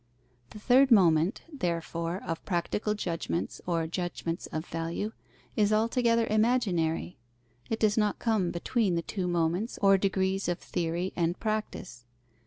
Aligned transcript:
The 0.49 0.57
third 0.57 0.89
moment, 0.89 1.43
therefore, 1.53 2.23
of 2.25 2.43
practical 2.43 2.95
judgments, 2.95 3.61
or 3.67 3.85
judgments 3.85 4.47
of 4.47 4.65
value, 4.65 5.11
is 5.55 5.71
altogether 5.71 6.25
imaginary. 6.25 7.19
It 7.69 7.79
does 7.79 7.99
not 7.99 8.17
come 8.17 8.49
between 8.49 8.95
the 8.95 9.03
two 9.03 9.27
moments 9.27 9.77
or 9.79 9.99
degrees 9.99 10.47
of 10.49 10.57
theory 10.57 11.13
and 11.15 11.39
practice. 11.39 12.03